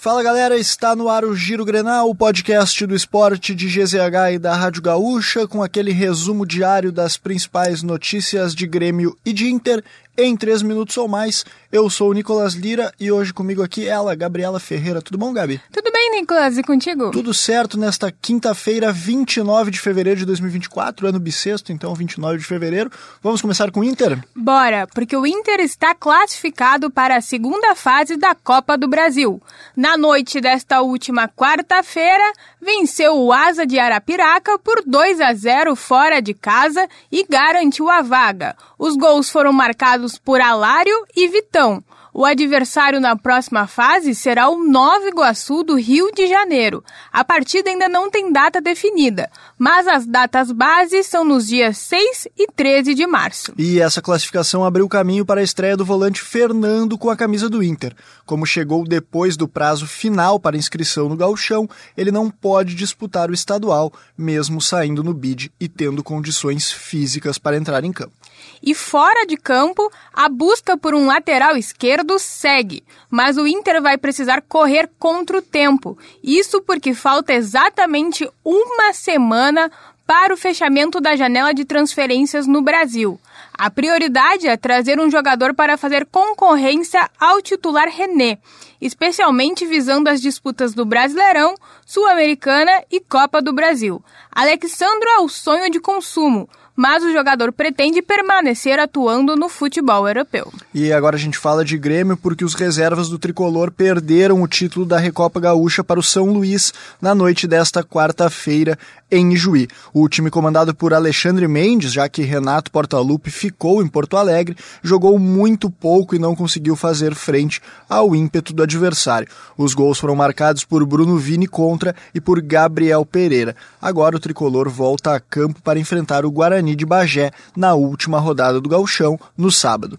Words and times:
Fala 0.00 0.22
galera, 0.22 0.56
está 0.56 0.94
no 0.94 1.08
ar 1.08 1.24
o 1.24 1.34
Giro 1.34 1.64
Grenal, 1.64 2.08
o 2.08 2.14
podcast 2.14 2.86
do 2.86 2.94
esporte 2.94 3.52
de 3.52 3.66
GZH 3.66 4.34
e 4.34 4.38
da 4.38 4.54
Rádio 4.54 4.80
Gaúcha, 4.80 5.44
com 5.44 5.60
aquele 5.60 5.90
resumo 5.90 6.46
diário 6.46 6.92
das 6.92 7.16
principais 7.16 7.82
notícias 7.82 8.54
de 8.54 8.64
Grêmio 8.64 9.18
e 9.26 9.32
de 9.32 9.50
Inter 9.50 9.82
em 10.18 10.36
três 10.36 10.62
minutos 10.62 10.96
ou 10.98 11.06
mais. 11.06 11.44
Eu 11.70 11.88
sou 11.88 12.10
o 12.10 12.12
Nicolas 12.12 12.54
Lira 12.54 12.92
e 12.98 13.12
hoje 13.12 13.32
comigo 13.32 13.62
aqui 13.62 13.86
ela, 13.86 14.14
Gabriela 14.16 14.58
Ferreira. 14.58 15.00
Tudo 15.00 15.16
bom, 15.16 15.32
Gabi? 15.32 15.60
Tudo 15.70 15.92
bem, 15.92 16.10
Nicolas, 16.10 16.58
e 16.58 16.62
contigo? 16.62 17.12
Tudo 17.12 17.32
certo 17.32 17.78
nesta 17.78 18.10
quinta-feira, 18.10 18.90
29 18.90 19.70
de 19.70 19.78
fevereiro 19.78 20.18
de 20.18 20.26
2024, 20.26 21.06
ano 21.06 21.20
bissexto, 21.20 21.70
então 21.70 21.94
29 21.94 22.38
de 22.38 22.44
fevereiro. 22.44 22.90
Vamos 23.22 23.40
começar 23.40 23.70
com 23.70 23.80
o 23.80 23.84
Inter? 23.84 24.18
Bora, 24.34 24.88
porque 24.88 25.16
o 25.16 25.26
Inter 25.26 25.60
está 25.60 25.94
classificado 25.94 26.90
para 26.90 27.16
a 27.16 27.20
segunda 27.20 27.76
fase 27.76 28.16
da 28.16 28.34
Copa 28.34 28.76
do 28.76 28.88
Brasil. 28.88 29.40
Na 29.76 29.96
noite 29.96 30.40
desta 30.40 30.80
última 30.80 31.28
quarta-feira, 31.28 32.32
venceu 32.60 33.18
o 33.18 33.32
Asa 33.32 33.64
de 33.64 33.78
Arapiraca 33.78 34.58
por 34.58 34.82
2 34.84 35.20
a 35.20 35.32
0 35.32 35.76
fora 35.76 36.20
de 36.20 36.34
casa 36.34 36.88
e 37.12 37.24
garantiu 37.28 37.88
a 37.88 38.02
vaga. 38.02 38.56
Os 38.78 38.96
gols 38.96 39.28
foram 39.28 39.52
marcados 39.52 40.07
por 40.16 40.40
Alário 40.40 40.94
e 41.14 41.26
Vitão. 41.26 41.82
O 42.12 42.24
adversário 42.24 43.00
na 43.00 43.14
próxima 43.14 43.68
fase 43.68 44.12
será 44.12 44.48
o 44.48 44.64
Nova 44.64 45.06
Iguaçu 45.06 45.62
do 45.62 45.76
Rio 45.76 46.10
de 46.10 46.26
Janeiro. 46.26 46.82
A 47.12 47.22
partida 47.22 47.70
ainda 47.70 47.88
não 47.88 48.10
tem 48.10 48.32
data 48.32 48.60
definida, 48.60 49.30
mas 49.56 49.86
as 49.86 50.04
datas 50.04 50.50
bases 50.50 51.06
são 51.06 51.24
nos 51.24 51.46
dias 51.46 51.78
6 51.78 52.26
e 52.36 52.48
13 52.48 52.94
de 52.94 53.06
março. 53.06 53.52
E 53.56 53.78
essa 53.78 54.02
classificação 54.02 54.64
abriu 54.64 54.88
caminho 54.88 55.24
para 55.24 55.40
a 55.40 55.44
estreia 55.44 55.76
do 55.76 55.84
volante 55.84 56.20
Fernando 56.20 56.98
com 56.98 57.08
a 57.08 57.16
camisa 57.16 57.48
do 57.48 57.62
Inter. 57.62 57.94
Como 58.26 58.44
chegou 58.44 58.84
depois 58.84 59.36
do 59.36 59.46
prazo 59.46 59.86
final 59.86 60.40
para 60.40 60.56
inscrição 60.56 61.08
no 61.08 61.16
Gauchão, 61.16 61.68
ele 61.96 62.10
não 62.10 62.30
pode 62.30 62.74
disputar 62.74 63.30
o 63.30 63.34
estadual, 63.34 63.92
mesmo 64.16 64.60
saindo 64.60 65.04
no 65.04 65.14
bid 65.14 65.52
e 65.60 65.68
tendo 65.68 66.02
condições 66.02 66.72
físicas 66.72 67.38
para 67.38 67.56
entrar 67.56 67.84
em 67.84 67.92
campo. 67.92 68.17
E 68.62 68.74
fora 68.74 69.26
de 69.26 69.36
campo, 69.36 69.90
a 70.12 70.28
busca 70.28 70.76
por 70.76 70.94
um 70.94 71.06
lateral 71.06 71.56
esquerdo 71.56 72.18
segue, 72.18 72.84
mas 73.10 73.36
o 73.36 73.46
Inter 73.46 73.80
vai 73.80 73.96
precisar 73.96 74.42
correr 74.42 74.90
contra 74.98 75.38
o 75.38 75.42
tempo. 75.42 75.96
Isso 76.22 76.60
porque 76.62 76.94
falta 76.94 77.32
exatamente 77.32 78.28
uma 78.44 78.92
semana 78.92 79.70
para 80.08 80.32
o 80.32 80.38
fechamento 80.38 81.02
da 81.02 81.14
janela 81.14 81.52
de 81.52 81.66
transferências 81.66 82.46
no 82.46 82.62
Brasil. 82.62 83.20
A 83.52 83.68
prioridade 83.70 84.48
é 84.48 84.56
trazer 84.56 84.98
um 84.98 85.10
jogador 85.10 85.52
para 85.52 85.76
fazer 85.76 86.06
concorrência 86.06 87.10
ao 87.20 87.42
titular 87.42 87.88
René, 87.88 88.38
especialmente 88.80 89.66
visando 89.66 90.08
as 90.08 90.22
disputas 90.22 90.72
do 90.72 90.86
Brasileirão, 90.86 91.54
Sul-Americana 91.84 92.84
e 92.90 93.00
Copa 93.00 93.42
do 93.42 93.52
Brasil. 93.52 94.02
Alexandro 94.32 95.08
é 95.10 95.18
o 95.20 95.28
sonho 95.28 95.70
de 95.70 95.78
consumo, 95.78 96.48
mas 96.78 97.02
o 97.02 97.12
jogador 97.12 97.52
pretende 97.52 98.00
permanecer 98.00 98.78
atuando 98.78 99.34
no 99.34 99.48
futebol 99.48 100.06
europeu. 100.06 100.52
E 100.72 100.92
agora 100.92 101.16
a 101.16 101.18
gente 101.18 101.36
fala 101.36 101.64
de 101.64 101.76
Grêmio 101.76 102.16
porque 102.16 102.44
os 102.44 102.54
reservas 102.54 103.08
do 103.08 103.18
tricolor 103.18 103.72
perderam 103.72 104.40
o 104.40 104.46
título 104.46 104.86
da 104.86 104.96
Recopa 104.96 105.40
Gaúcha 105.40 105.82
para 105.82 105.98
o 105.98 106.04
São 106.04 106.26
Luís 106.26 106.72
na 107.02 107.16
noite 107.16 107.48
desta 107.48 107.82
quarta-feira 107.82 108.78
em 109.10 109.32
Ijuí. 109.32 109.66
O 109.92 110.08
time 110.08 110.30
comandado 110.30 110.74
por 110.74 110.94
Alexandre 110.94 111.48
Mendes, 111.48 111.92
já 111.92 112.08
que 112.08 112.22
Renato 112.22 112.70
Portaluppi 112.70 113.30
ficou 113.30 113.82
em 113.82 113.88
Porto 113.88 114.16
Alegre, 114.16 114.56
jogou 114.82 115.18
muito 115.18 115.70
pouco 115.70 116.14
e 116.14 116.18
não 116.18 116.36
conseguiu 116.36 116.76
fazer 116.76 117.14
frente 117.14 117.60
ao 117.88 118.14
ímpeto 118.14 118.52
do 118.52 118.62
adversário. 118.62 119.28
Os 119.56 119.74
gols 119.74 119.98
foram 119.98 120.14
marcados 120.14 120.64
por 120.64 120.84
Bruno 120.86 121.16
Vini 121.16 121.46
contra 121.48 121.96
e 122.14 122.20
por 122.20 122.40
Gabriel 122.40 123.04
Pereira. 123.04 123.56
Agora 123.80 124.16
o 124.16 124.20
tricolor 124.20 124.68
volta 124.68 125.14
a 125.14 125.20
campo 125.20 125.60
para 125.62 125.80
enfrentar 125.80 126.24
o 126.24 126.30
Guarani 126.30 126.67
Guarani 126.68 126.76
de 126.76 126.84
Bagé 126.84 127.30
na 127.56 127.74
última 127.74 128.18
rodada 128.18 128.60
do 128.60 128.68
Gauchão, 128.68 129.18
no 129.36 129.50
sábado. 129.50 129.98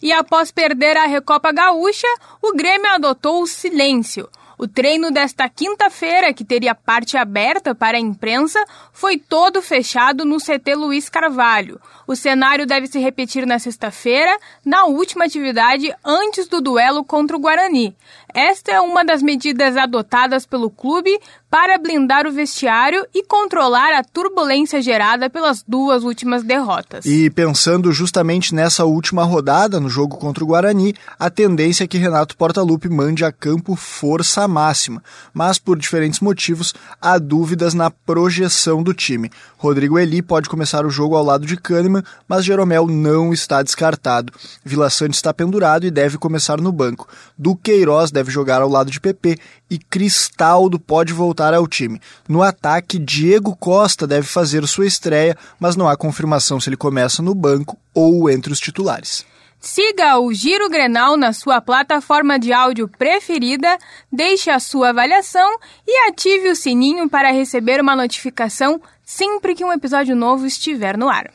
E 0.00 0.12
após 0.12 0.50
perder 0.50 0.96
a 0.96 1.06
Recopa 1.06 1.50
Gaúcha, 1.52 2.08
o 2.42 2.52
Grêmio 2.52 2.90
adotou 2.90 3.42
o 3.42 3.46
silêncio. 3.46 4.28
O 4.56 4.68
treino 4.68 5.10
desta 5.10 5.48
quinta-feira, 5.48 6.32
que 6.32 6.44
teria 6.44 6.74
parte 6.76 7.16
aberta 7.16 7.74
para 7.74 7.96
a 7.96 8.00
imprensa, 8.00 8.64
foi 8.92 9.18
todo 9.18 9.60
fechado 9.60 10.24
no 10.24 10.38
CT 10.38 10.76
Luiz 10.76 11.08
Carvalho. 11.08 11.80
O 12.06 12.14
cenário 12.14 12.64
deve 12.64 12.86
se 12.86 13.00
repetir 13.00 13.46
na 13.46 13.58
sexta-feira, 13.58 14.38
na 14.64 14.84
última 14.84 15.24
atividade 15.24 15.92
antes 16.04 16.46
do 16.46 16.60
duelo 16.60 17.02
contra 17.02 17.36
o 17.36 17.40
Guarani. 17.40 17.96
Esta 18.32 18.72
é 18.72 18.80
uma 18.80 19.04
das 19.04 19.22
medidas 19.22 19.76
adotadas 19.76 20.46
pelo 20.46 20.70
clube 20.70 21.18
para 21.54 21.78
blindar 21.78 22.26
o 22.26 22.32
vestiário 22.32 23.06
e 23.14 23.22
controlar 23.22 23.96
a 23.96 24.02
turbulência 24.02 24.82
gerada 24.82 25.30
pelas 25.30 25.62
duas 25.62 26.02
últimas 26.02 26.42
derrotas. 26.42 27.06
E 27.06 27.30
pensando 27.30 27.92
justamente 27.92 28.52
nessa 28.52 28.84
última 28.84 29.22
rodada, 29.22 29.78
no 29.78 29.88
jogo 29.88 30.16
contra 30.16 30.42
o 30.42 30.48
Guarani, 30.48 30.96
a 31.16 31.30
tendência 31.30 31.84
é 31.84 31.86
que 31.86 31.96
Renato 31.96 32.36
Portaluppi 32.36 32.88
mande 32.88 33.24
a 33.24 33.30
campo 33.30 33.76
força 33.76 34.48
máxima, 34.48 35.00
mas 35.32 35.56
por 35.56 35.78
diferentes 35.78 36.18
motivos 36.18 36.74
há 37.00 37.18
dúvidas 37.18 37.72
na 37.72 37.88
projeção 37.88 38.82
do 38.82 38.92
time. 38.92 39.30
Rodrigo 39.56 39.96
Eli 39.96 40.22
pode 40.22 40.48
começar 40.48 40.84
o 40.84 40.90
jogo 40.90 41.14
ao 41.14 41.24
lado 41.24 41.46
de 41.46 41.56
Kahneman, 41.56 42.02
mas 42.26 42.44
Jeromel 42.44 42.88
não 42.88 43.32
está 43.32 43.62
descartado. 43.62 44.32
Vila 44.64 44.90
Sante 44.90 45.14
está 45.14 45.32
pendurado 45.32 45.86
e 45.86 45.90
deve 45.92 46.18
começar 46.18 46.60
no 46.60 46.72
banco. 46.72 47.08
Duqueiroz 47.38 48.10
deve 48.10 48.32
jogar 48.32 48.60
ao 48.60 48.68
lado 48.68 48.90
de 48.90 49.00
PP 49.00 49.38
e 49.74 49.78
Cristaldo 49.78 50.78
pode 50.78 51.12
voltar 51.12 51.52
ao 51.52 51.66
time. 51.66 52.00
No 52.28 52.42
ataque, 52.42 52.96
Diego 52.96 53.56
Costa 53.56 54.06
deve 54.06 54.26
fazer 54.26 54.64
sua 54.68 54.86
estreia, 54.86 55.36
mas 55.58 55.74
não 55.74 55.88
há 55.88 55.96
confirmação 55.96 56.60
se 56.60 56.68
ele 56.68 56.76
começa 56.76 57.20
no 57.20 57.34
banco 57.34 57.76
ou 57.92 58.30
entre 58.30 58.52
os 58.52 58.60
titulares. 58.60 59.26
Siga 59.58 60.18
o 60.18 60.32
Giro 60.32 60.68
Grenal 60.68 61.16
na 61.16 61.32
sua 61.32 61.60
plataforma 61.60 62.38
de 62.38 62.52
áudio 62.52 62.86
preferida, 62.86 63.78
deixe 64.12 64.48
a 64.48 64.60
sua 64.60 64.90
avaliação 64.90 65.58
e 65.86 66.08
ative 66.08 66.50
o 66.50 66.56
sininho 66.56 67.08
para 67.08 67.32
receber 67.32 67.80
uma 67.80 67.96
notificação 67.96 68.80
sempre 69.02 69.54
que 69.54 69.64
um 69.64 69.72
episódio 69.72 70.14
novo 70.14 70.46
estiver 70.46 70.96
no 70.96 71.08
ar. 71.08 71.32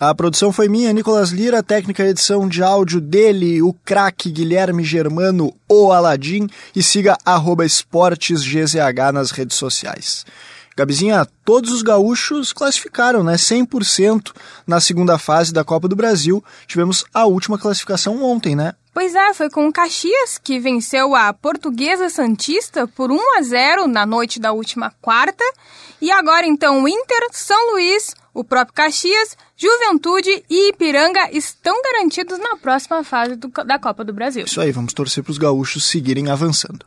A 0.00 0.14
produção 0.14 0.52
foi 0.52 0.68
minha, 0.68 0.92
Nicolas 0.92 1.30
Lira, 1.30 1.62
técnica 1.62 2.04
edição 2.04 2.48
de 2.48 2.62
áudio 2.62 3.00
dele, 3.00 3.62
o 3.62 3.72
craque 3.72 4.30
Guilherme 4.30 4.82
Germano, 4.82 5.54
o 5.68 5.92
Aladim, 5.92 6.48
e 6.74 6.82
siga 6.82 7.16
esportesgzh 7.64 8.76
nas 9.12 9.30
redes 9.30 9.56
sociais. 9.56 10.26
Gabizinha, 10.76 11.24
todos 11.44 11.70
os 11.70 11.82
gaúchos 11.82 12.52
classificaram, 12.52 13.22
né? 13.22 13.34
100% 13.34 14.32
na 14.66 14.80
segunda 14.80 15.16
fase 15.18 15.52
da 15.52 15.62
Copa 15.62 15.86
do 15.86 15.94
Brasil. 15.94 16.42
Tivemos 16.66 17.04
a 17.14 17.24
última 17.26 17.56
classificação 17.56 18.20
ontem, 18.24 18.56
né? 18.56 18.74
Pois 18.94 19.12
é, 19.12 19.34
foi 19.34 19.50
com 19.50 19.66
o 19.66 19.72
Caxias 19.72 20.38
que 20.38 20.60
venceu 20.60 21.16
a 21.16 21.32
Portuguesa 21.34 22.08
Santista 22.08 22.86
por 22.86 23.10
1 23.10 23.38
a 23.38 23.42
0 23.42 23.88
na 23.88 24.06
noite 24.06 24.38
da 24.38 24.52
última 24.52 24.92
quarta. 25.02 25.42
E 26.00 26.12
agora 26.12 26.46
então 26.46 26.84
o 26.84 26.88
Inter, 26.88 27.26
São 27.32 27.72
Luís, 27.72 28.14
o 28.32 28.44
próprio 28.44 28.72
Caxias, 28.72 29.36
Juventude 29.56 30.44
e 30.48 30.68
Ipiranga 30.68 31.28
estão 31.32 31.82
garantidos 31.82 32.38
na 32.38 32.56
próxima 32.56 33.02
fase 33.02 33.34
do, 33.34 33.48
da 33.48 33.80
Copa 33.80 34.04
do 34.04 34.12
Brasil. 34.12 34.44
Isso 34.44 34.60
aí, 34.60 34.70
vamos 34.70 34.92
torcer 34.92 35.24
para 35.24 35.32
os 35.32 35.38
gaúchos 35.38 35.86
seguirem 35.86 36.30
avançando. 36.30 36.86